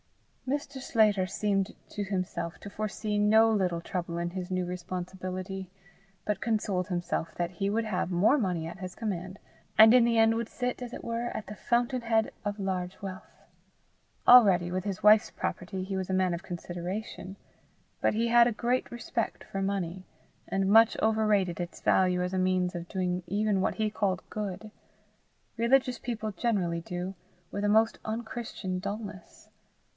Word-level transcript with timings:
Mr. 0.47 0.81
Sclater 0.81 1.27
seemed 1.27 1.73
to 1.89 2.03
himself 2.03 2.57
to 2.59 2.69
foresee 2.69 3.17
no 3.17 3.49
little 3.51 3.79
trouble 3.79 4.17
in 4.17 4.31
his 4.31 4.49
new 4.51 4.65
responsibility, 4.65 5.69
but 6.25 6.41
consoled 6.41 6.87
himself 6.87 7.33
that 7.35 7.51
he 7.51 7.69
would 7.69 7.85
have 7.85 8.11
more 8.11 8.37
money 8.37 8.65
at 8.67 8.79
his 8.79 8.95
command, 8.95 9.37
and 9.77 9.93
in 9.93 10.03
the 10.03 10.17
end 10.17 10.35
would 10.35 10.49
sit, 10.49 10.81
as 10.81 10.91
it 10.91 11.03
were, 11.05 11.27
at 11.37 11.45
the 11.47 11.55
fountain 11.55 12.01
head 12.01 12.31
of 12.43 12.59
large 12.59 12.99
wealth. 13.01 13.43
Already, 14.27 14.71
with 14.71 14.83
his 14.83 15.03
wife's 15.03 15.29
property, 15.29 15.83
he 15.83 15.95
was 15.95 16.09
a 16.09 16.13
man 16.13 16.33
of 16.33 16.43
consideration; 16.43 17.37
but 18.01 18.13
he 18.15 18.27
had 18.27 18.47
a 18.47 18.51
great 18.51 18.91
respect 18.91 19.43
for 19.45 19.61
money, 19.61 20.05
and 20.47 20.67
much 20.69 20.97
overrated 21.01 21.59
its 21.61 21.79
value 21.79 22.21
as 22.23 22.33
a 22.33 22.39
means 22.39 22.73
of 22.75 22.89
doing 22.89 23.23
even 23.27 23.61
what 23.61 23.75
he 23.75 23.89
called 23.89 24.23
good: 24.29 24.71
religious 25.57 25.99
people 25.99 26.31
generally 26.31 26.81
do 26.81 27.13
with 27.51 27.63
a 27.63 27.69
most 27.69 27.99
unchristian 28.03 28.79
dulness. 28.79 29.47